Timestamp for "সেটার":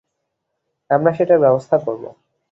1.17-1.39